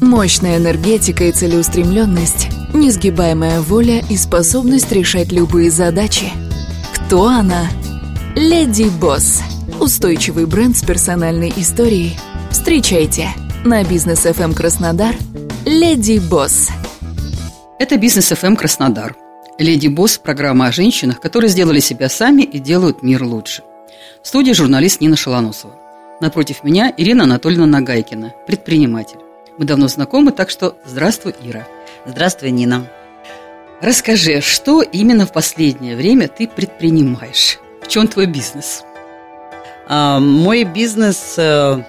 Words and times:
Мощная 0.00 0.58
энергетика 0.58 1.24
и 1.24 1.32
целеустремленность, 1.32 2.48
несгибаемая 2.74 3.60
воля 3.60 4.02
и 4.08 4.16
способность 4.16 4.92
решать 4.92 5.32
любые 5.32 5.70
задачи. 5.70 6.26
Кто 6.94 7.26
она? 7.26 7.68
Леди 8.34 8.90
Босс. 9.00 9.42
Устойчивый 9.80 10.46
бренд 10.46 10.76
с 10.76 10.82
персональной 10.82 11.52
историей. 11.56 12.16
Встречайте 12.50 13.28
на 13.64 13.82
бизнес 13.84 14.26
FM 14.26 14.54
Краснодар. 14.54 15.14
Леди 15.64 16.18
Босс. 16.18 16.68
Это 17.78 17.96
бизнес 17.96 18.32
FM 18.32 18.56
Краснодар. 18.56 19.16
Леди 19.58 19.88
Босс– 19.88 20.18
программа 20.22 20.66
о 20.66 20.72
женщинах, 20.72 21.20
которые 21.20 21.48
сделали 21.48 21.80
себя 21.80 22.08
сами 22.08 22.42
и 22.42 22.58
делают 22.58 23.02
мир 23.02 23.24
лучше. 23.24 23.62
В 24.22 24.28
студии 24.28 24.52
журналист 24.52 25.00
Нина 25.00 25.16
Шалоносова. 25.16 25.74
Напротив 26.20 26.62
меня 26.62 26.92
Ирина 26.96 27.24
Анатольевна 27.24 27.66
Нагайкина, 27.66 28.34
предприниматель. 28.46 29.25
Мы 29.58 29.64
давно 29.64 29.88
знакомы, 29.88 30.32
так 30.32 30.50
что 30.50 30.76
здравствуй, 30.84 31.34
Ира. 31.42 31.66
Здравствуй, 32.04 32.50
Нина. 32.50 32.86
Расскажи, 33.80 34.40
что 34.42 34.82
именно 34.82 35.26
в 35.26 35.32
последнее 35.32 35.96
время 35.96 36.28
ты 36.28 36.46
предпринимаешь? 36.46 37.58
В 37.80 37.88
чем 37.88 38.06
твой 38.06 38.26
бизнес? 38.26 38.84
А, 39.88 40.20
мой 40.20 40.64
бизнес, 40.64 41.36
э, 41.38 41.82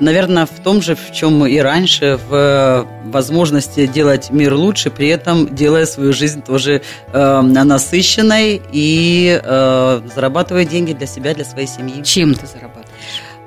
наверное, 0.00 0.46
в 0.46 0.62
том 0.62 0.80
же, 0.80 0.94
в 0.94 1.12
чем 1.12 1.46
и 1.46 1.58
раньше, 1.58 2.18
в 2.28 2.86
возможности 3.04 3.86
делать 3.86 4.30
мир 4.30 4.54
лучше, 4.54 4.90
при 4.90 5.08
этом 5.08 5.54
делая 5.54 5.84
свою 5.84 6.14
жизнь 6.14 6.42
тоже 6.42 6.80
э, 7.12 7.40
насыщенной 7.42 8.62
и 8.72 9.38
э, 9.42 10.02
зарабатывая 10.14 10.64
деньги 10.64 10.94
для 10.94 11.06
себя, 11.06 11.34
для 11.34 11.44
своей 11.44 11.66
семьи. 11.66 12.02
Чем 12.02 12.34
ты 12.34 12.46
зарабатываешь? 12.46 12.81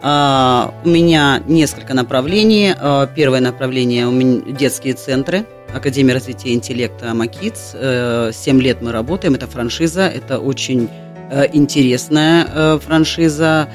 А, 0.08 0.72
у 0.84 0.88
меня 0.88 1.42
несколько 1.48 1.96
направлений. 1.96 2.76
А, 2.78 3.08
первое 3.08 3.40
направление 3.40 4.06
детские 4.54 4.94
центры. 4.94 5.48
Академия 5.74 6.14
развития 6.14 6.54
интеллекта 6.54 7.12
МАКИЦ. 7.16 7.72
Э, 7.74 8.32
семь 8.32 8.62
лет 8.62 8.84
мы 8.84 8.92
работаем. 8.92 9.34
Это 9.34 9.48
франшиза. 9.48 10.08
Это 10.08 10.40
очень 10.40 10.90
э, 11.32 11.48
интересная 11.54 12.48
э, 12.48 12.80
франшиза. 12.80 13.68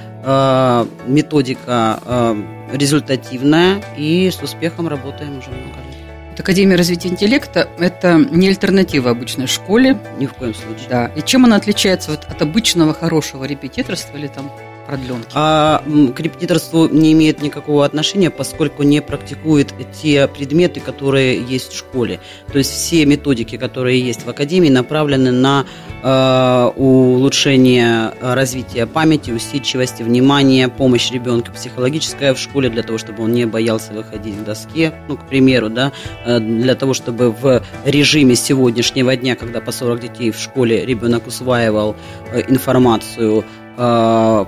Методика 1.07 2.37
результативная. 2.75 3.83
И 3.97 4.31
с 4.31 4.41
успехом 4.41 4.87
работаем 4.87 5.39
уже 5.39 5.49
много 5.49 5.79
лет. 5.89 6.39
Академия 6.39 6.77
развития 6.77 7.09
интеллекта– 7.09 7.69
это 7.79 8.19
не 8.31 8.49
альтернатива 8.49 9.11
обычной 9.11 9.47
школе. 9.47 9.99
Ни 10.19 10.27
в 10.27 10.35
коем 10.35 10.55
случае. 10.55 10.89
Да. 10.91 11.07
И 11.17 11.23
чем 11.23 11.47
она 11.47 11.57
отличается 11.57 12.11
вот 12.11 12.25
от 12.29 12.41
обычного 12.41 12.95
хорошего 12.95 13.45
репетиторства 13.45 14.17
или 14.17 14.29
там 14.29 14.53
продленки? 14.91 15.29
А 15.35 15.83
к 16.15 16.21
репетиторству 16.21 16.89
не 16.89 17.13
имеет 17.13 17.43
никакого 17.43 17.85
отношения, 17.85 18.31
поскольку 18.31 18.83
не 18.83 19.01
практикует 19.01 19.73
те 20.03 20.27
предметы, 20.27 20.81
которые 20.81 21.41
есть 21.41 21.73
в 21.73 21.79
школе. 21.79 22.21
То 22.53 22.59
есть 22.59 22.71
все 22.71 23.07
методики, 23.07 23.57
которые 23.57 24.01
есть 24.01 24.27
в 24.27 24.31
академии, 24.31 24.69
направлены 24.69 25.31
на 25.31 25.65
э, 26.03 26.71
улучшение 26.77 28.13
развития 28.21 28.87
памяти, 28.87 29.31
усидчивости, 29.31 30.03
внимания, 30.03 30.69
помощь 30.69 31.11
ребенку 31.11 31.53
психологическая 31.53 32.35
в 32.35 32.39
школе 32.39 32.69
для 32.69 32.83
того, 32.83 32.99
чтобы 32.99 33.23
он 33.25 33.33
не 33.33 33.47
боялся 33.47 33.93
выходить 33.93 34.37
к 34.37 34.45
доске, 34.45 34.93
ну, 35.09 35.17
к 35.17 35.29
примеру, 35.29 35.69
да, 35.69 35.93
э, 36.25 36.41
для 36.41 36.75
того, 36.75 36.95
чтобы 36.95 37.31
в 37.31 37.63
режиме 37.85 38.35
сегодняшнего 38.35 39.15
дня, 39.17 39.37
когда 39.37 39.61
по 39.61 39.73
40 39.73 40.01
детей 40.01 40.31
в 40.31 40.39
школе 40.39 40.85
ребенок 40.85 41.27
усваивал 41.27 41.97
э, 42.33 42.43
информацию, 42.49 43.45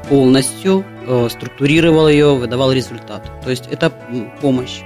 полностью, 0.08 0.84
э, 1.06 1.28
структурировал 1.30 2.08
ее, 2.08 2.34
выдавал 2.34 2.72
результат. 2.72 3.30
То 3.42 3.50
есть 3.50 3.64
это 3.70 3.90
помощь. 4.40 4.80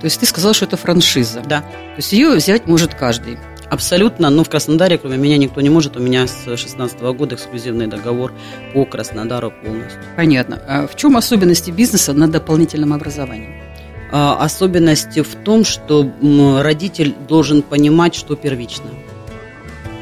То 0.00 0.06
есть 0.06 0.18
ты 0.18 0.26
сказал, 0.26 0.52
что 0.52 0.64
это 0.64 0.76
франшиза? 0.76 1.42
Да. 1.42 1.60
То 1.60 1.98
есть 1.98 2.12
ее 2.12 2.30
взять 2.30 2.66
может 2.66 2.94
каждый? 2.94 3.38
Абсолютно, 3.70 4.30
но 4.30 4.42
в 4.42 4.50
Краснодаре, 4.50 4.98
кроме 4.98 5.16
меня, 5.16 5.38
никто 5.38 5.60
не 5.60 5.70
может. 5.70 5.96
У 5.96 6.00
меня 6.00 6.26
с 6.26 6.44
2016 6.44 7.00
года 7.16 7.36
эксклюзивный 7.36 7.86
договор 7.86 8.32
по 8.74 8.84
Краснодару 8.84 9.52
полностью. 9.52 10.00
Понятно. 10.16 10.60
А 10.66 10.86
в 10.88 10.96
чем 10.96 11.16
особенности 11.16 11.70
бизнеса 11.70 12.12
на 12.12 12.28
дополнительном 12.28 12.92
образовании? 12.92 13.62
А, 14.10 14.36
особенности 14.44 15.22
в 15.22 15.36
том, 15.36 15.64
что 15.64 16.10
родитель 16.60 17.14
должен 17.28 17.62
понимать, 17.62 18.16
что 18.16 18.34
первично. 18.34 18.90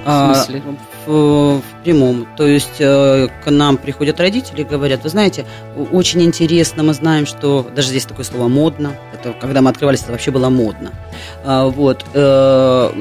В 0.06 0.34
смысле? 0.34 0.62
А, 1.10 1.60
в, 1.60 1.82
прямом. 1.82 2.26
То 2.36 2.46
есть 2.46 2.76
э, 2.78 3.28
к 3.44 3.50
нам 3.50 3.78
приходят 3.78 4.20
родители 4.20 4.60
и 4.62 4.64
говорят, 4.64 5.02
вы 5.02 5.08
знаете, 5.08 5.44
очень 5.90 6.22
интересно, 6.22 6.82
мы 6.82 6.94
знаем, 6.94 7.26
что 7.26 7.66
даже 7.74 7.88
здесь 7.88 8.04
такое 8.04 8.24
слово 8.24 8.48
модно. 8.48 8.92
Это 9.12 9.32
когда 9.32 9.60
мы 9.60 9.70
открывались, 9.70 10.02
это 10.02 10.12
вообще 10.12 10.30
было 10.30 10.48
модно. 10.50 10.92
А, 11.44 11.66
вот. 11.66 12.04
Э, 12.14 12.92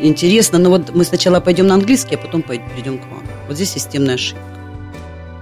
интересно, 0.00 0.58
но 0.58 0.70
вот 0.70 0.94
мы 0.94 1.04
сначала 1.04 1.40
пойдем 1.40 1.66
на 1.66 1.74
английский, 1.74 2.16
а 2.16 2.18
потом 2.18 2.42
придем 2.42 2.98
к 2.98 3.06
вам. 3.06 3.22
Вот 3.46 3.56
здесь 3.56 3.72
системная 3.72 4.16
ошибка. 4.16 4.42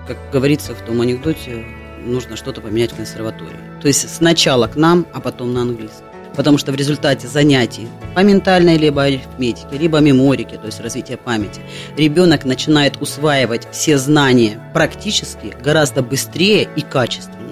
Как 0.07 0.19
говорится 0.33 0.75
в 0.75 0.81
том 0.83 1.01
анекдоте, 1.01 1.65
нужно 2.05 2.37
что-то 2.37 2.61
поменять 2.61 2.93
в 2.93 2.97
консерватории. 2.97 3.59
То 3.81 3.89
есть 3.89 4.15
сначала 4.15 4.67
к 4.69 4.77
нам, 4.77 5.07
а 5.13 5.21
потом 5.21 5.53
на 5.53 5.63
английский 5.63 6.14
потому 6.37 6.59
что 6.59 6.73
в 6.73 6.75
результате 6.75 7.29
занятий 7.29 7.89
по 8.15 8.21
ментальной 8.21 8.77
либо 8.77 9.03
арифметике, 9.03 9.79
либо 9.79 9.99
меморике, 9.99 10.57
то 10.57 10.67
есть 10.67 10.81
развития 10.81 11.17
памяти, 11.17 11.61
ребенок 11.97 12.45
начинает 12.45 13.01
усваивать 13.01 13.67
все 13.73 13.99
знания 13.99 14.61
практически 14.73 15.55
гораздо 15.63 16.03
быстрее 16.03 16.69
и 16.77 16.81
качественнее. 16.83 17.45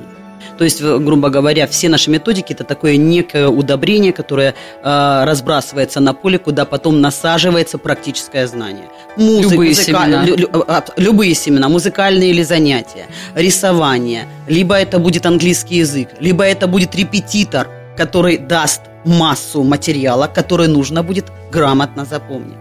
То 0.58 0.64
есть, 0.64 0.82
грубо 0.82 1.28
говоря, 1.30 1.66
все 1.66 1.88
наши 1.88 2.10
методики 2.10 2.52
это 2.52 2.64
такое 2.64 2.96
некое 2.96 3.48
удобрение, 3.48 4.12
которое 4.12 4.54
э, 4.82 5.24
разбрасывается 5.24 6.00
на 6.00 6.14
поле, 6.14 6.38
куда 6.38 6.64
потом 6.64 7.00
насаживается 7.00 7.78
практическое 7.78 8.46
знание. 8.46 8.84
Музыка, 9.16 9.54
любые, 9.54 9.68
музыка, 9.70 9.84
семена. 9.84 10.24
Лю, 10.24 10.36
лю, 10.36 10.64
а, 10.68 10.84
любые 10.96 11.34
семена, 11.34 11.68
музыкальные 11.68 12.30
или 12.30 12.42
занятия, 12.42 13.06
рисование, 13.34 14.26
либо 14.46 14.74
это 14.76 14.98
будет 14.98 15.26
английский 15.26 15.76
язык, 15.76 16.10
либо 16.20 16.44
это 16.44 16.66
будет 16.66 16.94
репетитор, 16.94 17.68
который 17.96 18.38
даст 18.38 18.82
массу 19.04 19.62
материала, 19.62 20.26
который 20.26 20.68
нужно 20.68 21.02
будет 21.02 21.26
грамотно 21.50 22.04
запомнить. 22.04 22.58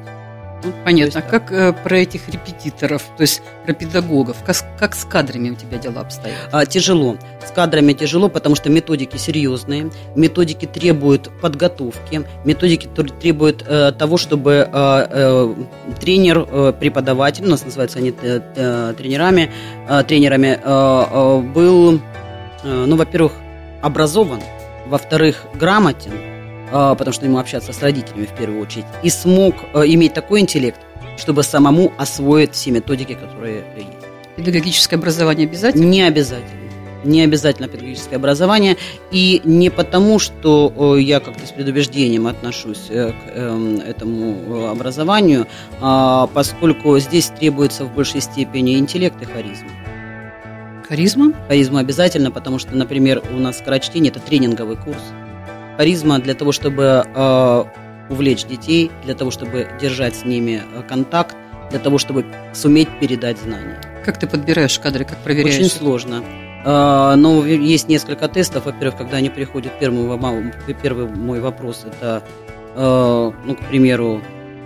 Ну, 0.63 0.73
понятно. 0.85 1.17
Есть, 1.17 1.29
как 1.29 1.51
э, 1.51 1.73
про 1.73 1.97
этих 1.97 2.29
репетиторов, 2.29 3.03
то 3.17 3.21
есть 3.21 3.41
про 3.65 3.73
педагогов, 3.73 4.37
как, 4.45 4.57
как 4.77 4.95
с 4.95 5.05
кадрами 5.05 5.49
у 5.49 5.55
тебя 5.55 5.77
дела 5.77 6.01
обстоят? 6.01 6.37
А, 6.51 6.65
тяжело. 6.65 7.17
С 7.45 7.51
кадрами 7.51 7.93
тяжело, 7.93 8.29
потому 8.29 8.55
что 8.55 8.69
методики 8.69 9.17
серьезные, 9.17 9.89
методики 10.15 10.67
требуют 10.67 11.31
подготовки, 11.41 12.23
методики 12.45 12.87
требуют 12.87 13.65
э, 13.67 13.91
того, 13.91 14.17
чтобы 14.17 14.69
э, 14.71 15.07
э, 15.09 15.53
тренер, 15.99 16.47
э, 16.47 16.73
преподаватель, 16.79 17.45
у 17.45 17.49
нас 17.49 17.65
называются 17.65 17.97
они 17.97 18.13
э, 18.21 18.41
э, 18.55 18.93
тренерами, 18.97 19.51
э, 19.89 20.03
тренерами, 20.03 20.59
э, 20.63 21.05
э, 21.11 21.39
был, 21.39 21.95
э, 21.95 22.85
ну, 22.85 22.95
во-первых, 22.97 23.33
образован, 23.81 24.41
во-вторых, 24.87 25.45
грамотен, 25.53 26.11
а, 26.71 26.95
потому 26.95 27.13
что 27.13 27.25
ему 27.25 27.37
общаться 27.37 27.73
с 27.73 27.81
родителями 27.81 28.25
в 28.25 28.35
первую 28.35 28.61
очередь, 28.61 28.85
и 29.03 29.09
смог 29.09 29.55
а, 29.73 29.85
иметь 29.85 30.13
такой 30.13 30.39
интеллект, 30.39 30.79
чтобы 31.17 31.43
самому 31.43 31.91
освоить 31.97 32.53
все 32.53 32.71
методики, 32.71 33.13
которые 33.13 33.63
есть. 33.75 33.89
Педагогическое 34.35 34.97
образование 34.97 35.47
обязательно? 35.47 35.83
Не 35.83 36.03
обязательно. 36.03 36.61
Не 37.03 37.23
обязательно 37.23 37.67
педагогическое 37.67 38.17
образование. 38.17 38.77
И 39.11 39.41
не 39.43 39.69
потому, 39.69 40.19
что 40.19 40.97
я 40.97 41.19
как-то 41.19 41.45
с 41.47 41.51
предубеждением 41.51 42.27
отношусь 42.27 42.87
э, 42.89 43.11
к 43.11 43.15
эм, 43.35 43.79
этому 43.79 44.35
э, 44.35 44.71
образованию, 44.71 45.47
а, 45.79 46.27
поскольку 46.27 46.97
здесь 46.99 47.27
требуется 47.39 47.85
в 47.85 47.93
большей 47.93 48.21
степени 48.21 48.77
интеллект 48.77 49.19
и 49.21 49.25
харизма. 49.25 49.69
Харизма? 50.91 51.31
Харизма 51.47 51.79
обязательно, 51.79 52.31
потому 52.31 52.59
что, 52.59 52.75
например, 52.75 53.23
у 53.31 53.39
нас 53.39 53.59
скорочтение– 53.59 54.11
это 54.11 54.19
тренинговый 54.19 54.75
курс. 54.75 55.01
Харизма 55.77 56.19
для 56.19 56.33
того, 56.33 56.51
чтобы 56.51 57.05
э, 57.05 57.63
увлечь 58.09 58.43
детей, 58.43 58.91
для 59.05 59.15
того, 59.15 59.31
чтобы 59.31 59.69
держать 59.79 60.17
с 60.17 60.25
ними 60.25 60.61
э, 60.75 60.81
контакт, 60.85 61.37
для 61.69 61.79
того, 61.79 61.97
чтобы 61.97 62.25
суметь 62.53 62.89
передать 62.99 63.39
знания. 63.39 63.79
Как 64.03 64.19
ты 64.19 64.27
подбираешь 64.27 64.77
кадры, 64.79 65.05
как 65.05 65.17
проверяешь? 65.19 65.55
Очень 65.55 65.69
сложно. 65.69 66.25
Э, 66.65 67.15
но 67.15 67.45
есть 67.45 67.87
несколько 67.87 68.27
тестов. 68.27 68.65
Во-первых, 68.65 68.97
когда 68.97 69.15
они 69.15 69.29
приходят, 69.29 69.71
первый, 69.79 70.53
первый 70.83 71.07
мой 71.07 71.39
вопрос– 71.39 71.85
это, 71.87 72.21
э, 72.75 73.31
ну, 73.45 73.55
к 73.55 73.59
примеру, 73.69 74.21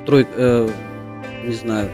тройка, 0.08 0.72
не 1.44 1.54
знаю, 1.54 1.92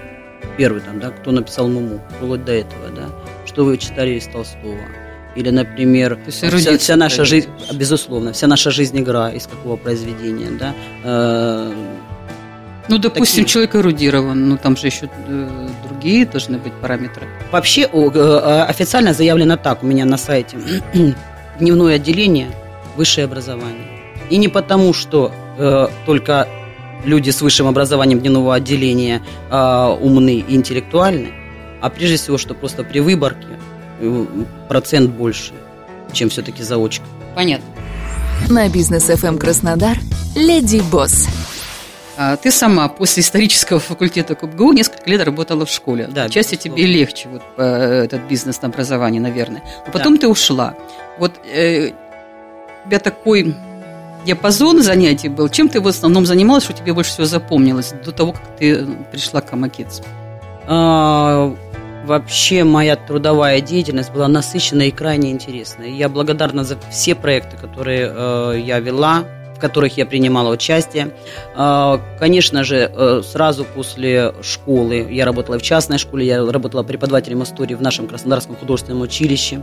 первый 0.56 0.82
там, 0.82 1.02
да, 1.02 1.10
кто 1.10 1.32
написал 1.32 1.68
Муму, 1.68 2.00
вплоть 2.16 2.46
до 2.46 2.54
этого, 2.54 2.88
да, 2.96 3.10
что 3.52 3.66
вы 3.66 3.78
читали 3.78 4.12
из 4.12 4.28
Толстого. 4.28 4.78
Или, 5.36 5.50
например, 5.50 6.18
вся, 6.28 6.78
вся 6.78 6.96
наша 6.96 7.26
жизнь, 7.26 7.50
безусловно, 7.74 8.32
вся 8.32 8.48
наша 8.48 8.72
жизнь 8.72 8.98
игра 9.00 9.30
из 9.30 9.48
какого 9.48 9.76
произведения, 9.76 10.52
да. 10.58 10.74
Э, 11.04 11.74
ну, 12.88 12.98
допустим, 12.98 13.44
такие. 13.44 13.46
человек 13.46 13.76
эрудирован, 13.76 14.50
но 14.50 14.58
там 14.58 14.78
же 14.78 14.88
еще 14.88 15.10
э, 15.28 15.70
другие 15.88 16.26
должны 16.26 16.58
быть 16.58 16.74
параметры. 16.74 17.28
Вообще 17.52 17.90
э, 17.92 18.66
официально 18.68 19.14
заявлено 19.14 19.58
так 19.58 19.84
у 19.84 19.86
меня 19.86 20.06
на 20.06 20.18
сайте. 20.18 20.58
Дневное 21.60 21.96
отделение, 21.96 22.48
высшее 22.96 23.26
образование. 23.26 23.88
И 24.30 24.38
не 24.38 24.48
потому, 24.48 24.94
что 24.94 25.32
э, 25.58 25.88
только 26.06 26.48
люди 27.04 27.30
с 27.30 27.42
высшим 27.42 27.68
образованием 27.68 28.20
дневного 28.20 28.56
отделения 28.56 29.22
э, 29.50 29.98
умны 30.02 30.44
и 30.48 30.56
интеллектуальны, 30.56 31.41
а 31.82 31.90
прежде 31.90 32.18
всего, 32.18 32.38
что 32.38 32.54
просто 32.54 32.84
при 32.84 33.00
выборке 33.00 33.48
э, 34.00 34.26
процент 34.70 35.10
больше, 35.12 35.54
чем 36.14 36.30
все-таки 36.30 36.64
заочка. 36.64 37.06
Понятно. 37.36 37.66
На 38.50 38.70
бизнес 38.70 39.10
FM 39.10 39.28
эм 39.28 39.38
Краснодар 39.38 39.98
Леди 40.36 40.82
Босс. 40.92 41.28
А 42.18 42.36
ты 42.38 42.52
сама 42.52 42.88
после 42.88 43.22
исторического 43.24 43.80
факультета 43.80 44.36
КубГУ 44.36 44.74
несколько 44.74 45.10
лет 45.10 45.24
работала 45.24 45.66
в 45.66 45.70
школе. 45.70 46.08
Да, 46.12 46.30
Части 46.30 46.56
тебе 46.56 46.86
легче 46.86 47.30
вот, 47.30 47.42
э, 47.58 48.04
этот 48.06 48.22
бизнес 48.28 48.62
на 48.62 48.68
образование, 48.68 49.22
наверное. 49.22 49.64
Но 49.86 49.92
потом 49.92 50.16
да. 50.16 50.22
ты 50.22 50.28
ушла. 50.28 50.76
Вот 51.18 51.34
э, 51.52 51.92
у 52.86 52.88
тебя 52.88 53.00
такой 53.00 53.56
диапазон 54.26 54.84
занятий 54.84 55.30
был. 55.30 55.50
Чем 55.50 55.70
ты 55.70 55.82
в 55.82 55.88
основном 55.88 56.26
занималась, 56.26 56.64
что 56.64 56.74
тебе 56.74 56.94
больше 56.94 57.12
всего 57.12 57.26
запомнилось 57.26 57.94
до 58.06 58.12
того, 58.12 58.34
как 58.34 58.58
ты 58.58 58.86
пришла 59.12 59.42
к 59.42 59.52
Амакитс? 59.54 60.02
А, 60.68 61.54
вообще 62.06 62.64
моя 62.64 62.96
трудовая 62.96 63.62
деятельность 63.62 64.12
была 64.12 64.28
насыщенная 64.28 64.88
и 64.88 64.92
крайне 64.92 65.32
интересная. 65.32 65.88
Я 65.88 66.10
благодарна 66.10 66.64
за 66.64 66.78
все 66.90 67.16
проекты, 67.16 67.58
которые 67.58 68.12
э, 68.14 68.60
я 68.60 68.80
вела 68.80 69.24
которых 69.62 69.98
я 69.98 70.06
принимала 70.06 70.52
участие. 70.52 71.12
А, 71.56 72.02
конечно 72.20 72.64
же, 72.64 72.92
э, 72.94 73.22
сразу 73.24 73.64
после 73.64 74.34
школы, 74.42 75.08
я 75.10 75.26
работала 75.26 75.58
в 75.58 75.62
частной 75.62 75.98
школе, 75.98 76.26
я 76.26 76.46
работала 76.46 76.84
преподавателем 76.84 77.44
истории 77.44 77.76
в 77.76 77.82
нашем 77.82 78.08
Краснодарском 78.08 78.56
художественном 78.56 79.02
училище. 79.02 79.62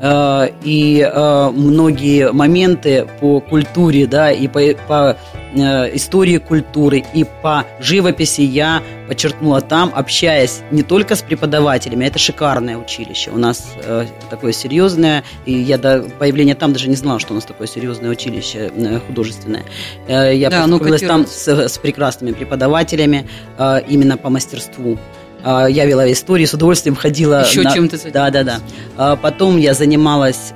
А, 0.00 0.48
и 0.62 1.00
э, 1.00 1.50
многие 1.50 2.32
моменты 2.32 3.06
по 3.20 3.40
культуре, 3.40 4.06
да, 4.06 4.32
и 4.32 4.48
по, 4.48 4.60
по 4.88 5.16
э, 5.54 5.96
истории 5.96 6.38
культуры, 6.38 7.04
и 7.14 7.24
по 7.42 7.64
живописи 7.78 8.40
я 8.40 8.82
подчеркнула 9.08 9.60
там, 9.60 9.92
общаясь 9.94 10.62
не 10.70 10.82
только 10.82 11.14
с 11.16 11.22
преподавателями, 11.22 12.04
это 12.04 12.18
шикарное 12.18 12.76
училище. 12.76 13.30
У 13.30 13.38
нас 13.38 13.74
э, 13.82 14.06
такое 14.30 14.52
серьезное, 14.52 15.24
и 15.46 15.52
я 15.52 15.78
до 15.78 16.02
появления 16.18 16.54
там 16.54 16.72
даже 16.72 16.88
не 16.88 16.96
знала, 16.96 17.20
что 17.20 17.32
у 17.32 17.34
нас 17.34 17.44
такое 17.44 17.66
серьезное 17.66 18.10
училище 18.10 18.70
э, 18.74 19.00
художественное. 19.34 19.64
Э, 20.06 20.34
я 20.34 20.50
да, 20.50 20.62
познакомилась 20.62 21.02
там 21.02 21.26
с, 21.26 21.48
с 21.48 21.78
прекрасными 21.78 22.32
преподавателями 22.32 23.28
э, 23.58 23.80
именно 23.88 24.16
по 24.16 24.30
мастерству. 24.30 24.98
Э, 25.44 25.66
я 25.68 25.84
вела 25.84 26.10
истории, 26.10 26.44
с 26.44 26.54
удовольствием 26.54 26.96
ходила. 26.96 27.44
Еще 27.44 27.62
на... 27.62 27.72
чем-то 27.72 28.12
Да, 28.12 28.30
да, 28.30 28.44
да. 28.44 29.16
Потом 29.16 29.58
я 29.58 29.74
занималась 29.74 30.52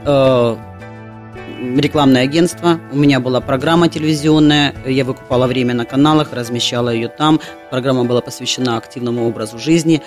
рекламное 1.61 2.23
агентство, 2.23 2.79
у 2.93 2.97
меня 2.97 3.19
была 3.19 3.41
программа 3.41 3.89
телевизионная, 3.89 4.77
я 4.87 5.05
выкупала 5.05 5.49
время 5.49 5.75
на 5.75 5.85
каналах, 5.85 6.33
размещала 6.33 6.91
ее 6.91 7.09
там. 7.09 7.41
Программа 7.71 8.05
была 8.05 8.21
посвящена 8.21 8.77
активному 8.77 9.27
образу 9.27 9.59
жизни, 9.59 10.01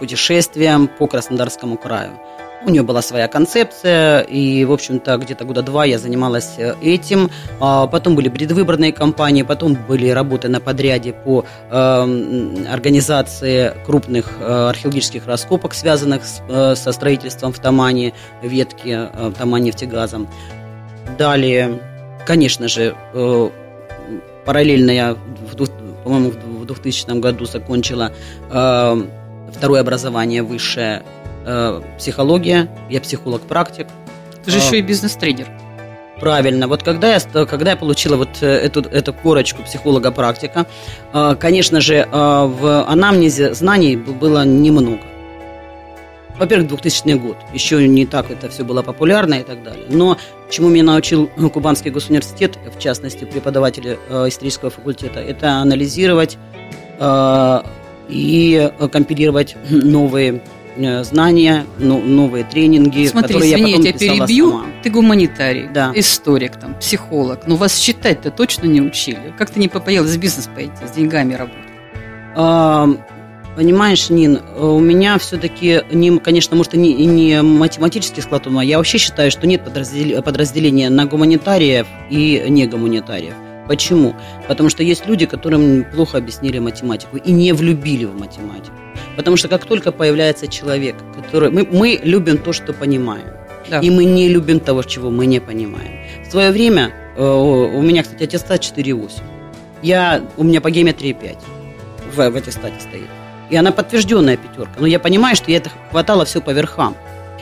путешествиям 0.00 0.88
по 0.88 1.06
Краснодарскому 1.06 1.76
краю. 1.76 2.18
У 2.66 2.70
нее 2.70 2.82
была 2.82 3.00
своя 3.00 3.26
концепция, 3.26 4.20
и, 4.20 4.64
в 4.66 4.72
общем-то, 4.72 5.16
где-то 5.16 5.44
года 5.46 5.62
два 5.62 5.86
я 5.86 5.98
занималась 5.98 6.56
э, 6.58 6.74
этим. 6.82 7.30
А, 7.58 7.86
потом 7.86 8.16
были 8.16 8.28
предвыборные 8.28 8.92
кампании, 8.92 9.42
потом 9.42 9.78
были 9.88 10.10
работы 10.10 10.48
на 10.48 10.60
подряде 10.60 11.14
по 11.14 11.46
э, 11.70 12.64
организации 12.70 13.72
крупных 13.86 14.36
э, 14.40 14.68
археологических 14.68 15.26
раскопок, 15.26 15.72
связанных 15.72 16.22
со 16.24 16.92
строительством 16.92 17.52
в 17.52 17.58
Тамане, 17.58 18.12
ветки 18.42 19.08
Тамань 19.38 19.62
нефтегазом. 19.64 20.28
Далее, 21.18 21.80
конечно 22.26 22.68
же, 22.68 22.94
параллельно 24.44 24.90
я, 24.90 25.16
по-моему, 26.04 26.30
в 26.30 26.66
2000 26.66 27.18
году 27.20 27.46
закончила 27.46 28.12
второе 28.48 29.80
образование 29.80 30.42
высшее 30.42 31.02
э, 31.44 31.80
психология, 31.98 32.68
я 32.88 33.00
психолог-практик. 33.00 33.86
Ты 34.44 34.50
же 34.50 34.58
э, 34.58 34.60
еще 34.60 34.78
и 34.78 34.82
бизнес-тренер. 34.82 35.48
Правильно. 36.20 36.68
Вот 36.68 36.82
когда 36.82 37.14
я, 37.14 37.46
когда 37.46 37.70
я 37.70 37.76
получила 37.76 38.16
вот 38.16 38.28
э, 38.42 38.46
эту, 38.46 38.80
эту 38.82 39.14
корочку 39.14 39.62
психолога-практика, 39.62 40.66
э, 41.12 41.36
конечно 41.40 41.80
же, 41.80 41.94
э, 41.94 42.06
в 42.10 42.84
анамнезе 42.86 43.54
знаний 43.54 43.96
было 43.96 44.44
немного. 44.44 45.00
Во-первых, 46.38 46.68
2000 46.68 47.14
год. 47.14 47.36
Еще 47.54 47.86
не 47.88 48.06
так 48.06 48.30
это 48.30 48.48
все 48.48 48.64
было 48.64 48.82
популярно 48.82 49.34
и 49.34 49.42
так 49.42 49.62
далее. 49.62 49.84
Но 49.88 50.18
чему 50.50 50.68
меня 50.68 50.84
научил 50.84 51.26
Кубанский 51.26 51.90
госуниверситет, 51.90 52.58
в 52.74 52.78
частности, 52.78 53.24
преподаватели 53.24 53.98
э, 54.08 54.28
исторического 54.28 54.70
факультета, 54.70 55.20
это 55.20 55.52
анализировать 55.52 56.36
э, 56.98 57.62
и 58.10 58.70
компилировать 58.92 59.56
новые 59.70 60.42
знания, 61.02 61.66
ну, 61.78 62.00
новые 62.00 62.44
тренинги, 62.44 63.06
Смотри, 63.06 63.34
которые 63.34 63.52
извини, 63.52 63.70
я 63.70 63.76
потом 63.76 63.86
я 63.86 63.92
тебя 63.92 64.14
перебью. 64.14 64.50
Сама. 64.50 64.66
Ты 64.82 64.90
гуманитарий, 64.90 65.68
да. 65.72 65.92
историк, 65.94 66.56
там, 66.56 66.74
психолог. 66.74 67.46
Но 67.46 67.56
вас 67.56 67.78
считать-то 67.78 68.30
точно 68.30 68.66
не 68.66 68.80
учили. 68.80 69.34
Как 69.38 69.50
ты 69.50 69.60
не 69.60 69.68
побоялась 69.68 70.12
в 70.12 70.18
бизнес 70.18 70.48
пойти, 70.54 70.86
с 70.86 70.92
деньгами 70.92 71.34
работать? 71.34 71.60
А, 72.36 72.88
понимаешь, 73.56 74.08
Нин, 74.10 74.40
у 74.58 74.78
меня 74.78 75.18
все-таки, 75.18 75.82
не, 75.90 76.18
конечно, 76.18 76.56
может, 76.56 76.74
и 76.74 76.78
не, 76.78 76.92
и 76.92 77.06
не 77.06 77.42
математический 77.42 78.22
склад 78.22 78.46
ума. 78.46 78.62
Я 78.62 78.78
вообще 78.78 78.98
считаю, 78.98 79.30
что 79.30 79.46
нет 79.46 79.64
подраздел, 79.64 80.22
подразделения 80.22 80.90
на 80.90 81.06
гуманитариев 81.06 81.86
и 82.08 82.44
не 82.48 82.66
гуманитариев. 82.66 83.34
Почему? 83.66 84.16
Потому 84.48 84.68
что 84.68 84.82
есть 84.82 85.06
люди, 85.06 85.26
которым 85.26 85.84
плохо 85.84 86.18
объяснили 86.18 86.58
математику 86.58 87.18
и 87.18 87.30
не 87.30 87.52
влюбили 87.52 88.04
в 88.04 88.18
математику. 88.18 88.74
Потому 89.20 89.36
что 89.36 89.48
как 89.48 89.66
только 89.66 89.92
появляется 89.92 90.48
человек, 90.48 90.96
который... 91.14 91.50
Мы, 91.50 91.68
мы 91.70 92.00
любим 92.02 92.38
то, 92.38 92.54
что 92.54 92.72
понимаем. 92.72 93.26
Да. 93.68 93.80
И 93.80 93.90
мы 93.90 94.06
не 94.06 94.30
любим 94.30 94.60
того, 94.60 94.82
чего 94.82 95.10
мы 95.10 95.26
не 95.26 95.40
понимаем. 95.40 96.24
В 96.26 96.30
свое 96.30 96.50
время, 96.50 96.90
э, 97.18 97.22
у 97.22 97.82
меня, 97.82 98.02
кстати, 98.02 98.22
аттестат 98.24 98.62
4,8. 98.62 99.20
Я, 99.82 100.22
у 100.38 100.42
меня 100.44 100.62
по 100.62 100.70
геометрии 100.70 101.12
5 101.12 101.36
в, 102.14 102.30
в 102.30 102.36
аттестате 102.36 102.80
стоит. 102.80 103.10
И 103.50 103.56
она 103.56 103.72
подтвержденная 103.72 104.38
пятерка. 104.38 104.72
Но 104.78 104.86
я 104.86 104.98
понимаю, 104.98 105.36
что 105.36 105.50
я 105.50 105.58
это 105.58 105.70
хватало 105.90 106.24
все 106.24 106.40
по 106.40 106.48
верхам. 106.48 106.96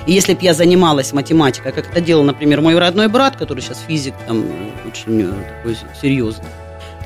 И 0.08 0.12
если 0.12 0.34
бы 0.34 0.40
я 0.42 0.54
занималась 0.54 1.12
математикой, 1.12 1.70
как 1.70 1.88
это 1.92 2.00
делал, 2.00 2.24
например, 2.24 2.60
мой 2.60 2.76
родной 2.76 3.06
брат, 3.06 3.36
который 3.36 3.60
сейчас 3.60 3.84
физик, 3.86 4.14
там, 4.26 4.44
очень 4.84 5.22
э, 5.22 5.32
такой 5.58 5.76
серьезный, 6.02 6.48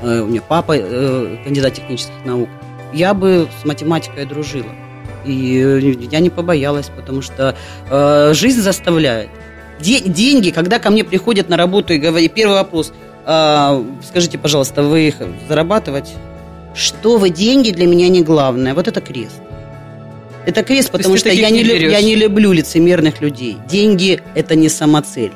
э, 0.01 0.21
у 0.21 0.25
меня 0.25 0.41
папа 0.41 0.75
кандидат 0.75 1.75
технических 1.75 2.25
наук, 2.25 2.49
я 2.93 3.13
бы 3.13 3.47
с 3.61 3.65
математикой 3.65 4.25
дружила. 4.25 4.71
И 5.25 6.07
я 6.11 6.19
не 6.19 6.29
побоялась, 6.29 6.89
потому 6.95 7.21
что 7.21 7.55
э, 7.89 8.33
жизнь 8.33 8.61
заставляет. 8.61 9.29
Де- 9.79 10.01
деньги, 10.01 10.51
когда 10.51 10.79
ко 10.79 10.89
мне 10.89 11.03
приходят 11.03 11.49
на 11.49 11.57
работу 11.57 11.93
и 11.93 11.97
говорят, 11.97 12.33
первый 12.33 12.55
вопрос, 12.55 12.93
э, 13.25 13.83
скажите, 14.07 14.37
пожалуйста, 14.37 14.83
вы 14.83 15.07
их 15.07 15.15
зарабатывать? 15.47 16.13
Что 16.75 17.17
вы, 17.17 17.29
деньги 17.29 17.71
для 17.71 17.87
меня 17.87 18.09
не 18.09 18.21
главное. 18.21 18.73
Вот 18.73 18.87
это 18.87 18.99
крест. 18.99 19.41
Это 20.45 20.63
крест, 20.63 20.91
потому 20.91 21.15
что 21.15 21.29
я 21.29 21.49
не, 21.49 21.63
не 21.63 21.89
я 21.89 22.01
не 22.01 22.15
люблю 22.15 22.51
лицемерных 22.51 23.21
людей. 23.21 23.57
Деньги– 23.69 24.21
это 24.35 24.55
не 24.55 24.67
самоцель. 24.67 25.31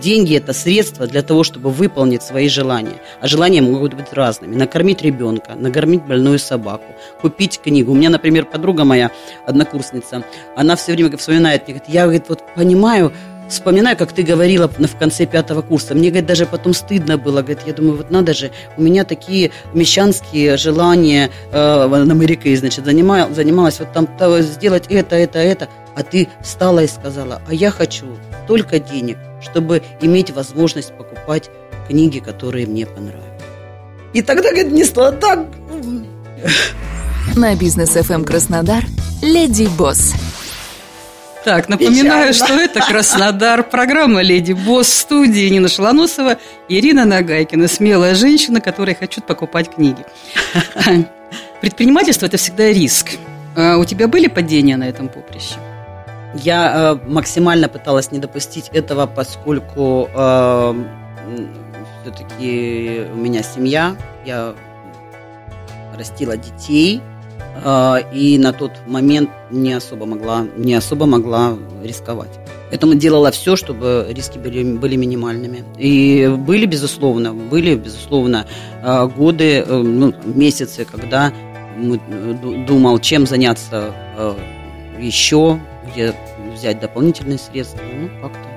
Деньги– 0.00 0.36
это 0.36 0.52
средство 0.52 1.06
для 1.06 1.22
того, 1.22 1.42
чтобы 1.42 1.70
выполнить 1.70 2.22
свои 2.22 2.48
желания. 2.48 3.00
А 3.20 3.26
желания 3.26 3.62
могут 3.62 3.94
быть 3.94 4.12
разными. 4.12 4.54
Накормить 4.54 5.02
ребенка, 5.02 5.54
накормить 5.54 6.04
больную 6.04 6.38
собаку, 6.38 6.84
купить 7.20 7.60
книгу. 7.60 7.92
У 7.92 7.94
меня, 7.94 8.10
например, 8.10 8.44
подруга 8.44 8.84
моя, 8.84 9.10
однокурсница, 9.46 10.24
она 10.56 10.76
все 10.76 10.92
время 10.92 11.16
вспоминает, 11.16 11.66
мне 11.66 11.74
говорит, 11.74 11.92
я 11.92 12.02
говорит, 12.04 12.24
вот 12.28 12.42
понимаю, 12.54 13.12
вспоминаю, 13.48 13.96
как 13.96 14.12
ты 14.12 14.22
говорила 14.22 14.68
в 14.68 14.98
конце 14.98 15.26
пятого 15.26 15.62
курса. 15.62 15.94
Мне, 15.94 16.10
говорит, 16.10 16.26
даже 16.26 16.46
потом 16.46 16.74
стыдно 16.74 17.18
было. 17.18 17.42
Говорит, 17.42 17.60
я 17.66 17.72
думаю, 17.72 17.96
вот 17.96 18.10
надо 18.10 18.34
же, 18.34 18.50
у 18.76 18.82
меня 18.82 19.04
такие 19.04 19.50
мещанские 19.74 20.56
желания 20.56 21.30
э, 21.50 21.86
на 21.86 22.14
моряке, 22.14 22.56
значит, 22.56 22.84
занималась, 22.84 23.34
занималась 23.34 23.80
вот 23.80 23.92
там 23.92 24.06
то, 24.06 24.40
сделать 24.42 24.84
это, 24.88 25.16
это, 25.16 25.38
это. 25.38 25.68
А 25.96 26.02
ты 26.04 26.28
встала 26.42 26.84
и 26.84 26.86
сказала, 26.86 27.42
а 27.48 27.54
я 27.54 27.70
хочу 27.70 28.06
только 28.46 28.78
денег, 28.78 29.18
чтобы 29.40 29.82
иметь 30.00 30.30
возможность 30.30 30.92
покупать 30.96 31.50
книги, 31.88 32.18
которые 32.18 32.66
мне 32.66 32.86
понравились. 32.86 33.24
И 34.12 34.22
тогда, 34.22 34.50
говорит, 34.50 34.72
не 34.72 34.84
стало 34.84 35.12
так... 35.12 35.46
На 37.36 37.54
бизнес 37.54 37.94
FM 37.94 38.24
Краснодар 38.24 38.84
Леди 39.22 39.68
Босс. 39.76 40.14
Так, 41.44 41.68
напоминаю, 41.68 42.32
Печально. 42.32 42.32
что 42.32 42.60
это 42.60 42.80
Краснодар, 42.80 43.62
программа 43.62 44.22
«Леди 44.22 44.52
Босс» 44.52 44.88
в 44.88 44.94
студии 44.94 45.48
Нина 45.48 45.68
Шалоносова, 45.68 46.36
Ирина 46.68 47.04
Нагайкина, 47.04 47.68
смелая 47.68 48.14
женщина, 48.14 48.60
которая 48.60 48.94
хочет 48.94 49.24
покупать 49.24 49.74
книги. 49.74 50.04
Предпринимательство– 51.60 52.26
это 52.26 52.36
всегда 52.36 52.70
риск. 52.70 53.12
А 53.56 53.76
у 53.78 53.84
тебя 53.84 54.08
были 54.08 54.26
падения 54.26 54.76
на 54.76 54.88
этом 54.88 55.08
поприще? 55.08 55.54
Я 56.34 56.98
э, 57.04 57.08
максимально 57.08 57.68
пыталась 57.68 58.12
не 58.12 58.18
допустить 58.18 58.68
этого, 58.72 59.06
поскольку 59.06 60.08
э, 60.14 60.74
все-таки 62.02 63.06
у 63.12 63.16
меня 63.16 63.42
семья, 63.42 63.96
я 64.26 64.54
растила 65.96 66.36
детей, 66.36 67.00
э, 67.64 67.96
и 68.12 68.38
на 68.38 68.52
тот 68.52 68.72
момент 68.86 69.30
не 69.50 69.72
особо 69.72 70.06
могла, 70.06 70.46
не 70.56 70.74
особо 70.74 71.06
могла 71.06 71.56
рисковать. 71.82 72.38
Поэтому 72.70 72.94
делала 72.94 73.30
все, 73.30 73.56
чтобы 73.56 74.06
риски 74.10 74.38
были, 74.38 74.62
были 74.76 74.96
минимальными. 74.96 75.64
И 75.78 76.28
были, 76.28 76.66
безусловно, 76.66 77.32
были, 77.32 77.74
безусловно, 77.74 78.46
э, 78.82 79.06
годы, 79.06 79.64
э, 79.66 79.76
ну, 79.76 80.14
месяцы, 80.24 80.84
когда 80.84 81.32
думал, 82.66 82.98
чем 82.98 83.24
заняться 83.24 83.94
еще, 85.00 85.60
где 85.92 86.14
взять 86.54 86.80
дополнительные 86.80 87.38
средства. 87.38 87.80
Ну, 87.82 88.08
как-то. 88.22 88.48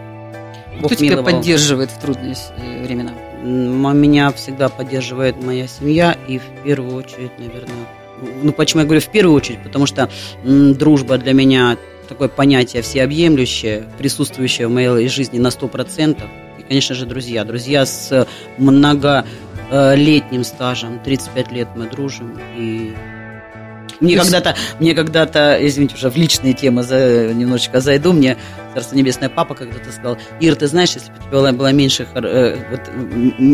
Бог 0.80 0.92
Кто 0.92 0.96
тебя 0.96 1.22
поддерживает 1.22 1.92
в 1.92 2.00
трудные 2.00 2.36
времена? 2.84 3.12
Меня 3.44 4.32
всегда 4.32 4.70
поддерживает 4.70 5.42
моя 5.44 5.68
семья 5.68 6.16
и 6.28 6.38
в 6.38 6.64
первую 6.64 6.96
очередь, 6.96 7.32
наверное, 7.38 7.88
ну 8.44 8.52
почему 8.52 8.82
я 8.82 8.86
говорю 8.86 9.02
в 9.02 9.10
первую 9.10 9.36
очередь, 9.36 9.64
потому 9.64 9.86
что 9.86 10.10
м, 10.44 10.76
дружба 10.76 11.18
для 11.18 11.34
меня 11.34 11.78
такое 12.08 12.28
понятие 12.28 12.82
всеобъемлющее, 12.82 13.86
присутствующее 13.98 14.68
в 14.68 14.72
моей 14.72 15.08
жизни 15.08 15.40
на 15.40 15.48
100%. 15.48 16.22
И, 16.60 16.64
конечно 16.64 16.94
же, 16.94 17.06
друзья. 17.06 17.46
Друзья 17.46 17.86
с 17.86 18.28
многолетним 18.58 20.44
стажем, 20.44 21.00
35 21.00 21.52
лет 21.52 21.70
мы 21.76 21.90
дружим, 21.90 22.38
и 22.58 22.94
мне 24.02 24.18
когда-то, 24.18 24.56
мне 24.80 24.94
когда-то, 24.94 25.58
извините, 25.62 25.96
уже 25.96 26.10
в 26.10 26.16
личные 26.18 26.54
темы 26.54 26.84
за, 26.84 27.34
немножечко 27.34 27.80
зайду, 27.80 28.14
мне 28.14 28.36
Царство 28.74 28.96
Небесное 28.96 29.30
Папа 29.30 29.54
когда-то 29.54 29.92
сказал, 29.92 30.18
Ир, 30.40 30.56
ты 30.56 30.68
знаешь, 30.68 30.94
если 30.94 31.12
бы 31.12 31.18
у 31.20 31.30
тебя 31.30 31.54
было 31.54 31.72
меньше, 31.72 32.08
э, 32.16 32.58
вот, 32.72 32.82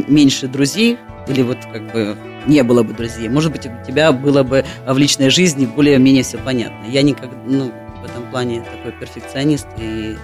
меньше 0.08 0.48
друзей, 0.48 0.98
или 1.28 1.42
вот 1.42 1.58
как 1.72 1.92
бы 1.92 2.16
не 2.46 2.64
было 2.64 2.84
бы 2.84 2.94
друзей, 2.94 3.28
может 3.28 3.52
быть, 3.52 3.66
у 3.66 3.86
тебя 3.86 4.12
было 4.12 4.44
бы 4.44 4.64
в 4.86 4.98
личной 4.98 5.30
жизни 5.30 5.66
более-менее 5.66 6.24
все 6.24 6.38
понятно. 6.38 6.86
Я 6.88 7.02
никогда, 7.02 7.36
ну, 7.46 7.72
в 8.02 8.06
этом 8.06 8.30
плане 8.32 8.62
такой 8.62 8.98
перфекционист 8.98 9.68
и 9.78 10.16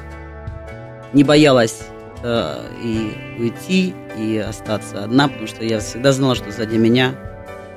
не 1.12 1.24
боялась 1.24 1.82
э, 2.24 2.66
и 2.82 3.42
уйти, 3.42 3.94
и 4.18 4.38
остаться 4.38 5.04
одна, 5.04 5.28
потому 5.28 5.48
что 5.48 5.66
я 5.66 5.80
всегда 5.80 6.12
знала, 6.14 6.36
что 6.36 6.50
сзади 6.52 6.78
меня 6.78 7.14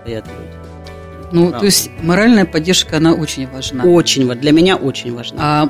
стоят 0.02 0.26
люди. 0.26 0.65
Ну, 1.33 1.42
Правда. 1.49 1.59
то 1.59 1.64
есть 1.64 1.90
моральная 2.02 2.45
поддержка, 2.45 2.99
она 2.99 3.12
очень 3.12 3.49
важна. 3.49 3.85
Очень, 3.85 4.28
для 4.35 4.52
меня 4.52 4.76
очень 4.76 5.14
важна. 5.14 5.38
А 5.40 5.68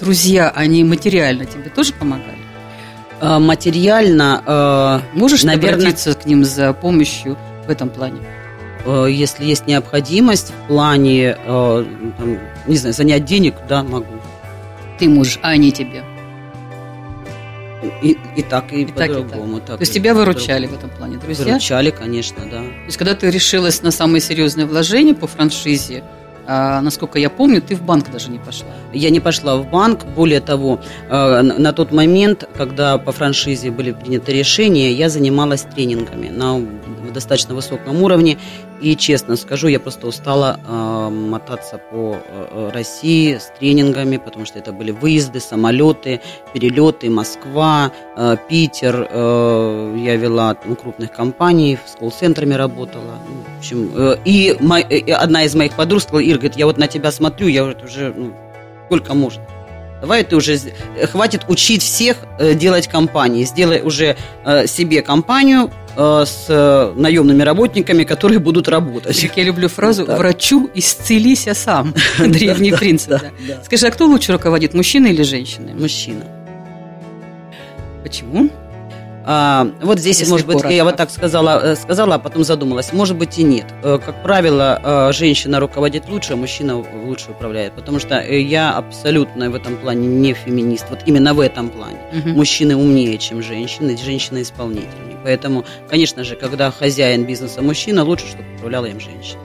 друзья, 0.00 0.50
они 0.54 0.82
материально 0.84 1.44
тебе 1.44 1.70
тоже 1.70 1.92
помогали? 1.92 2.38
А, 3.20 3.38
материально, 3.38 4.42
а, 4.46 5.02
можешь 5.12 5.44
наверное, 5.44 5.74
обратиться 5.74 6.14
к 6.14 6.26
ним 6.26 6.44
за 6.44 6.72
помощью 6.72 7.36
в 7.66 7.70
этом 7.70 7.90
плане? 7.90 8.18
А, 8.86 9.04
если 9.06 9.44
есть 9.44 9.66
необходимость 9.66 10.52
в 10.52 10.68
плане, 10.68 11.36
а, 11.44 11.84
там, 12.18 12.38
не 12.66 12.76
знаю, 12.76 12.94
занять 12.94 13.24
денег, 13.24 13.54
да, 13.68 13.82
могу. 13.82 14.06
Ты 14.98 15.08
можешь, 15.08 15.38
а 15.42 15.50
они 15.50 15.70
тебе? 15.70 16.02
И, 18.02 18.18
и 18.36 18.42
так, 18.42 18.72
и, 18.72 18.82
и 18.82 18.86
по-другому. 18.86 19.58
Так, 19.58 19.66
так. 19.66 19.76
То 19.78 19.82
есть 19.82 19.94
тебя 19.94 20.14
выручали 20.14 20.66
в 20.66 20.74
этом 20.74 20.90
плане, 20.90 21.16
друзья? 21.16 21.46
Выручали, 21.46 21.90
конечно, 21.90 22.44
да. 22.44 22.58
То 22.58 22.86
есть 22.86 22.98
когда 22.98 23.14
ты 23.14 23.30
решилась 23.30 23.82
на 23.82 23.90
самые 23.90 24.20
серьезные 24.20 24.66
вложения 24.66 25.14
по 25.14 25.26
франшизе, 25.26 26.04
а, 26.46 26.80
насколько 26.80 27.18
я 27.18 27.30
помню, 27.30 27.62
ты 27.62 27.76
в 27.76 27.82
банк 27.82 28.10
даже 28.10 28.30
не 28.30 28.38
пошла. 28.38 28.68
Я 28.92 29.10
не 29.10 29.20
пошла 29.20 29.56
в 29.56 29.70
банк. 29.70 30.04
Более 30.04 30.40
того, 30.40 30.80
а, 31.08 31.42
на 31.42 31.72
тот 31.72 31.92
момент, 31.92 32.48
когда 32.56 32.98
по 32.98 33.12
франшизе 33.12 33.70
были 33.70 33.92
приняты 33.92 34.32
решения, 34.32 34.92
я 34.92 35.08
занималась 35.08 35.62
тренингами 35.62 36.28
на 36.28 36.60
достаточно 37.12 37.54
высоком 37.54 38.02
уровне. 38.02 38.38
И 38.80 38.96
честно 38.96 39.36
скажу, 39.36 39.68
я 39.68 39.78
просто 39.78 40.06
устала 40.06 40.58
э, 40.66 41.08
мотаться 41.10 41.78
по 41.78 42.16
э, 42.16 42.70
России 42.72 43.36
с 43.36 43.52
тренингами, 43.58 44.16
потому 44.16 44.46
что 44.46 44.58
это 44.58 44.72
были 44.72 44.90
выезды, 44.90 45.40
самолеты, 45.40 46.20
перелеты, 46.54 47.10
Москва, 47.10 47.92
э, 48.16 48.36
Питер. 48.48 49.08
Э, 49.10 49.96
я 49.98 50.16
вела 50.16 50.56
ну, 50.64 50.76
крупных 50.76 51.12
компаний, 51.12 51.78
с 51.86 51.96
колл-центрами 51.96 52.54
работала. 52.54 53.18
Ну, 53.28 53.54
в 53.54 53.58
общем, 53.58 53.92
э, 53.94 54.16
и, 54.24 54.56
мой, 54.60 54.82
э, 54.82 55.12
одна 55.12 55.44
из 55.44 55.54
моих 55.54 55.76
подруг 55.76 56.02
сказала, 56.02 56.20
Ир, 56.20 56.36
говорит, 56.36 56.56
я 56.56 56.66
вот 56.66 56.78
на 56.78 56.86
тебя 56.86 57.12
смотрю, 57.12 57.48
я 57.48 57.64
уже 57.64 58.14
ну, 58.16 58.32
сколько 58.86 59.14
можно. 59.14 59.42
Давай 60.00 60.24
ты 60.24 60.36
уже 60.36 60.58
хватит 61.10 61.42
учить 61.48 61.82
всех 61.82 62.16
э, 62.38 62.54
делать 62.54 62.88
компании. 62.88 63.44
Сделай 63.44 63.82
уже 63.82 64.16
э, 64.44 64.66
себе 64.66 65.02
компанию, 65.02 65.70
Э, 65.96 66.24
с 66.24 66.46
э, 66.48 66.92
наемными 66.96 67.42
работниками, 67.42 68.04
которые 68.04 68.38
будут 68.38 68.68
работать. 68.68 69.20
Как 69.20 69.36
я 69.36 69.44
люблю 69.44 69.68
фразу 69.68 70.06
так. 70.06 70.18
«врачу 70.18 70.70
исцелися 70.74 71.54
сам». 71.54 71.94
Древний 72.18 72.72
принцип. 72.72 73.20
Скажи, 73.64 73.86
а 73.86 73.90
кто 73.90 74.06
лучше 74.06 74.32
руководит, 74.32 74.74
мужчина 74.74 75.08
или 75.08 75.22
женщина? 75.22 75.72
Мужчина. 75.74 76.24
Почему? 78.02 78.50
А, 79.24 79.70
вот 79.82 79.98
здесь, 79.98 80.20
Если 80.20 80.30
может 80.30 80.46
быть, 80.46 80.56
коротко. 80.56 80.74
я 80.74 80.84
вот 80.84 80.96
так 80.96 81.10
сказала, 81.10 81.60
э, 81.62 81.76
сказала, 81.76 82.14
а 82.14 82.18
потом 82.18 82.44
задумалась. 82.44 82.92
Может 82.92 83.16
быть 83.16 83.38
и 83.38 83.42
нет. 83.42 83.66
Как 83.82 84.22
правило, 84.22 85.10
женщина 85.12 85.60
руководит 85.60 86.08
лучше, 86.08 86.32
а 86.32 86.36
мужчина 86.36 86.82
лучше 87.04 87.30
управляет. 87.30 87.74
Потому 87.74 87.98
что 87.98 88.20
я 88.20 88.72
абсолютно 88.72 89.50
в 89.50 89.54
этом 89.54 89.76
плане 89.76 90.06
не 90.06 90.32
феминист. 90.32 90.86
Вот 90.90 91.00
именно 91.06 91.34
в 91.34 91.40
этом 91.40 91.68
плане. 91.68 91.98
Угу. 92.12 92.30
Мужчины 92.30 92.76
умнее, 92.76 93.18
чем 93.18 93.42
женщины, 93.42 93.96
женщины 93.96 94.42
исполнительнее. 94.42 95.18
Поэтому, 95.22 95.64
конечно 95.88 96.24
же, 96.24 96.36
когда 96.36 96.70
хозяин 96.70 97.24
бизнеса 97.24 97.60
мужчина, 97.62 98.04
лучше, 98.04 98.26
чтобы 98.26 98.44
управляла 98.56 98.86
им 98.86 99.00
женщина. 99.00 99.40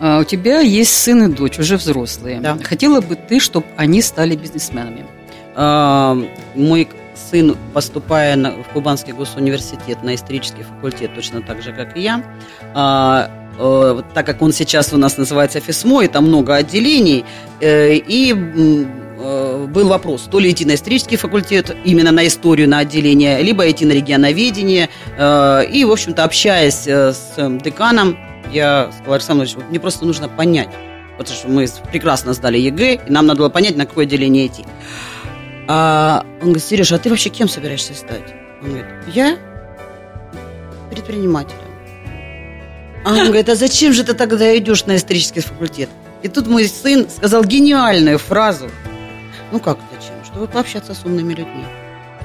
А 0.00 0.20
у 0.20 0.24
тебя 0.24 0.60
есть 0.60 0.94
сын 0.94 1.30
и 1.30 1.34
дочь, 1.34 1.58
уже 1.58 1.76
взрослые. 1.76 2.40
Да. 2.40 2.58
Хотела 2.62 3.00
бы 3.00 3.16
ты, 3.16 3.40
чтобы 3.40 3.66
они 3.76 4.02
стали 4.02 4.36
бизнесменами? 4.36 5.06
А, 5.54 6.16
мой 6.54 6.88
сын, 7.16 7.56
поступая 7.74 8.36
на, 8.36 8.52
в 8.52 8.68
Кубанский 8.72 9.12
госуниверситет 9.12 10.02
на 10.02 10.14
исторический 10.14 10.62
факультет, 10.62 11.14
точно 11.14 11.42
так 11.42 11.62
же, 11.62 11.72
как 11.72 11.96
и 11.96 12.02
я, 12.02 12.22
а, 12.74 13.30
а, 13.58 14.02
так 14.14 14.26
как 14.26 14.42
он 14.42 14.52
сейчас 14.52 14.92
у 14.92 14.96
нас 14.96 15.16
называется 15.18 15.60
ФИСМО, 15.60 16.02
и 16.02 16.08
там 16.08 16.26
много 16.26 16.54
отделений, 16.54 17.24
э, 17.60 17.94
и 17.94 18.34
Э, 19.18 19.66
был 19.68 19.88
вопрос, 19.88 20.28
то 20.30 20.38
ли 20.38 20.50
идти 20.50 20.64
на 20.64 20.74
исторический 20.74 21.16
факультет, 21.16 21.74
именно 21.84 22.12
на 22.12 22.26
историю, 22.26 22.68
на 22.68 22.78
отделение, 22.78 23.42
либо 23.42 23.68
идти 23.68 23.86
на 23.86 23.92
регионоведение. 23.92 24.88
Э, 25.16 25.64
и, 25.64 25.84
в 25.84 25.90
общем-то, 25.90 26.22
общаясь 26.22 26.86
э, 26.86 27.12
с 27.12 27.34
деканом, 27.62 28.18
я 28.52 28.90
сказала, 28.92 29.16
Александр 29.16 29.48
вот 29.56 29.70
мне 29.70 29.80
просто 29.80 30.04
нужно 30.04 30.28
понять, 30.28 30.68
потому 31.16 31.36
что 31.36 31.48
мы 31.48 31.66
прекрасно 31.90 32.34
сдали 32.34 32.58
ЕГЭ, 32.58 33.00
и 33.06 33.10
нам 33.10 33.26
надо 33.26 33.40
было 33.40 33.48
понять, 33.48 33.76
на 33.76 33.86
какое 33.86 34.04
отделение 34.04 34.46
идти. 34.46 34.64
А 35.68 36.24
он 36.40 36.48
говорит, 36.48 36.64
Сережа, 36.64 36.96
а 36.96 36.98
ты 36.98 37.10
вообще 37.10 37.30
кем 37.30 37.48
собираешься 37.48 37.94
стать? 37.94 38.34
Он 38.62 38.68
говорит, 38.68 38.86
я 39.08 39.38
предпринимателем. 40.90 41.60
А 43.04 43.10
он 43.12 43.26
говорит, 43.26 43.48
а 43.48 43.54
зачем 43.54 43.92
же 43.92 44.04
ты 44.04 44.14
тогда 44.14 44.56
идешь 44.56 44.86
на 44.86 44.96
исторический 44.96 45.40
факультет? 45.40 45.88
И 46.22 46.28
тут 46.28 46.46
мой 46.46 46.66
сын 46.66 47.08
сказал 47.08 47.44
гениальную 47.44 48.18
фразу– 48.18 48.70
ну 49.52 49.60
как 49.60 49.78
зачем? 49.92 50.14
Чтобы 50.24 50.46
пообщаться 50.46 50.94
с 50.94 51.04
умными 51.04 51.32
людьми. 51.34 51.64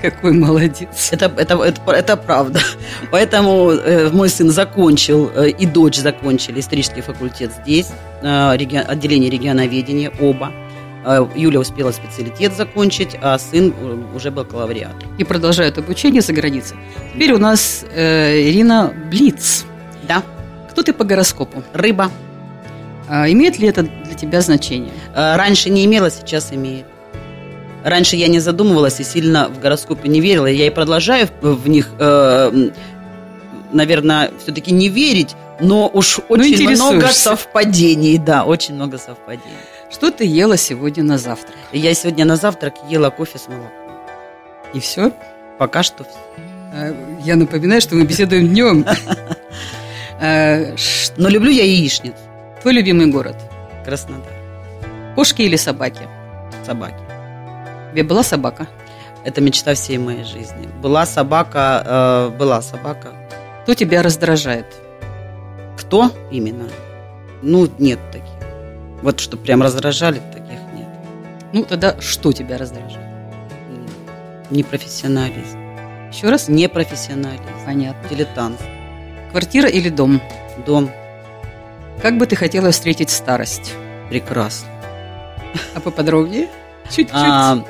Какой 0.02 0.34
молодец. 0.34 1.10
Это, 1.12 1.32
это, 1.38 1.56
это, 1.64 1.92
это 1.92 2.18
правда. 2.18 2.60
Поэтому 3.12 3.70
э, 3.70 4.10
мой 4.10 4.30
сын 4.30 4.50
закончил, 4.50 5.32
э, 5.36 5.50
и 5.50 5.68
дочь 5.68 5.98
закончили 5.98 6.60
исторический 6.60 7.02
факультет 7.02 7.52
здесь, 7.62 7.90
э, 8.24 8.58
реги, 8.58 8.78
отделение 8.78 9.30
регионоведения, 9.30 10.12
оба. 10.20 10.52
Э, 11.06 11.26
Юля 11.36 11.60
успела 11.60 11.92
специалитет 11.92 12.56
закончить, 12.56 13.18
а 13.22 13.38
сын 13.40 13.74
уже 14.16 14.32
был 14.32 14.44
бакалавриат. 14.44 14.96
И 15.18 15.24
продолжает 15.24 15.78
обучение 15.78 16.22
за 16.22 16.34
границей. 16.34 16.78
Теперь 17.14 17.34
у 17.34 17.38
нас 17.38 17.86
э, 17.94 18.42
Ирина 18.42 18.94
Блиц. 19.10 19.66
Да. 20.08 20.24
Кто 20.70 20.84
ты 20.84 20.94
по 20.94 21.04
гороскопу? 21.04 21.64
Рыба. 21.74 22.12
А 23.08 23.30
имеет 23.30 23.60
ли 23.60 23.68
это 23.68 23.84
для 23.84 24.14
тебя 24.14 24.42
значение? 24.42 24.94
Э, 25.16 25.36
раньше 25.36 25.70
не 25.70 25.86
имело, 25.86 26.10
сейчас 26.10 26.54
имеет. 26.54 26.86
Раньше 27.84 28.16
я 28.16 28.28
не 28.28 28.40
задумывалась 28.40 29.00
и 29.00 29.04
сильно 29.04 29.50
в 29.50 29.60
гороскопы 29.60 30.08
не 30.08 30.22
верила. 30.22 30.46
Я 30.46 30.68
и 30.68 30.70
продолжаю 30.70 31.28
в 31.42 31.68
них, 31.68 31.90
э, 32.00 32.70
наверное, 33.72 34.32
все-таки 34.42 34.72
не 34.72 34.90
верить, 34.90 35.36
Но 35.60 35.88
уж 35.94 36.20
Ну, 36.28 36.36
очень 36.36 36.70
много 36.70 37.08
совпадений, 37.10 38.18
да, 38.18 38.46
очень 38.46 38.76
много 38.76 38.98
совпадений. 38.98 39.58
Что 39.92 40.10
ты 40.10 40.26
ела 40.26 40.58
сегодня 40.58 41.04
на 41.04 41.18
завтрак? 41.18 41.56
Я 41.74 41.94
сегодня 41.94 42.26
на 42.26 42.38
завтрак 42.38 42.76
ела 42.90 43.10
кофе 43.10 43.38
с 43.38 43.48
молоком. 43.48 43.72
И 44.74 44.80
все? 44.80 45.12
Пока 45.60 45.84
что 45.84 46.06
все. 46.06 46.96
Я 47.24 47.36
напоминаю, 47.36 47.82
что 47.82 47.96
мы 47.96 48.06
беседуем 48.06 48.48
днем. 48.50 48.86
А, 50.24 50.76
Но 51.18 51.30
люблю 51.30 51.50
я 51.50 51.64
яичницу. 51.64 52.14
Твой 52.62 52.76
любимый 52.76 53.08
город? 53.08 53.36
Краснодар. 53.84 54.32
Кошки 55.16 55.42
или 55.42 55.56
собаки? 55.56 56.08
Собаки. 56.64 57.02
У 57.90 57.96
тебя 57.96 58.04
была 58.04 58.22
собака? 58.22 58.68
Это 59.26 59.42
мечта 59.42 59.74
всей 59.74 59.98
моей 59.98 60.24
жизни. 60.24 60.70
Была 60.80 61.08
собака, 61.08 61.84
э, 61.84 62.38
была 62.38 62.62
собака. 62.62 63.14
Кто 63.64 63.74
тебя 63.74 64.04
раздражает? 64.04 64.68
Кто 65.76 66.12
именно? 66.30 66.70
Ну, 67.42 67.68
нет 67.80 67.98
таких. 68.12 68.31
Вот 69.02 69.20
что 69.20 69.38
прям 69.38 69.62
раздражали, 69.62 70.22
таких 70.32 70.60
нет. 70.76 70.88
Ну, 71.54 71.64
тогда 71.64 72.00
что 72.00 72.32
тебя 72.32 72.58
раздражает? 72.58 73.08
Непрофессионализм. 74.50 75.58
Еще 76.12 76.30
раз? 76.30 76.50
Непрофессионализм. 76.50 77.44
Понятно. 77.66 78.10
Дилетант. 78.10 78.60
Квартира 79.32 79.70
или 79.70 79.90
дом? 79.90 80.22
Дом. 80.66 80.90
Как 82.02 82.18
бы 82.18 82.26
ты 82.26 82.36
хотела 82.36 82.72
встретить 82.72 83.10
старость? 83.10 83.74
Прекрасно. 84.10 84.68
А 85.74 85.80
поподробнее? 85.80 86.50
Чуть-чуть. 86.90 87.10
А, 87.14 87.64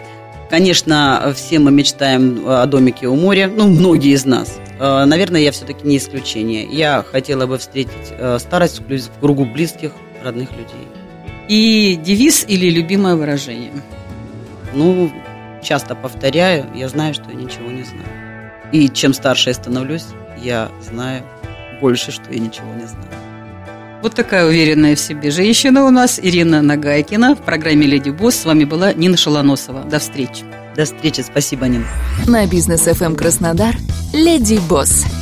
конечно, 0.49 1.31
все 1.35 1.59
мы 1.59 1.71
мечтаем 1.71 2.43
о 2.47 2.65
домике 2.65 3.07
у 3.07 3.15
моря, 3.15 3.51
ну, 3.53 3.67
многие 3.67 4.13
из 4.13 4.25
нас. 4.25 4.57
А, 4.79 5.05
Наверное, 5.05 5.41
я 5.41 5.51
все-таки 5.51 5.87
не 5.87 5.97
исключение. 5.97 6.65
Я 6.65 7.03
хотела 7.09 7.45
бы 7.45 7.57
встретить 7.59 7.91
э, 8.11 8.39
старость 8.39 8.81
в 8.81 9.19
кругу 9.19 9.45
близких, 9.45 9.91
родных 10.23 10.51
людей. 10.51 10.87
И 11.47 11.99
девиз 12.01 12.45
или 12.47 12.69
любимое 12.69 13.15
выражение? 13.15 13.73
Ну, 14.73 15.11
часто 15.61 15.95
повторяю, 15.95 16.65
я 16.75 16.87
знаю, 16.87 17.13
что 17.13 17.29
я 17.29 17.35
ничего 17.35 17.71
не 17.71 17.83
знаю. 17.83 18.51
И 18.71 18.89
чем 18.89 19.13
старше 19.13 19.49
я 19.49 19.53
становлюсь, 19.53 20.05
я 20.37 20.71
знаю 20.81 21.23
больше, 21.81 22.11
что 22.11 22.31
я 22.31 22.39
ничего 22.39 22.73
не 22.73 22.87
знаю. 22.87 23.07
Вот 24.01 24.15
такая 24.15 24.47
уверенная 24.47 24.95
в 24.95 24.99
себе 24.99 25.29
женщина 25.29 25.85
у 25.85 25.91
нас, 25.91 26.19
Ирина 26.21 26.61
Нагайкина. 26.61 27.35
В 27.35 27.41
программе 27.41 27.85
«Леди 27.85 28.09
Босс» 28.09 28.35
с 28.35 28.45
вами 28.45 28.63
была 28.63 28.93
Нина 28.93 29.15
Шалоносова. 29.15 29.83
До 29.83 29.99
встречи. 29.99 30.43
До 30.75 30.85
встречи, 30.85 31.21
спасибо, 31.21 31.67
Нина. 31.67 31.85
На 32.25 32.47
бизнес 32.47 32.87
FM 32.87 33.15
Краснодар 33.15 33.75
«Леди 34.13 34.59
Босс». 34.67 35.20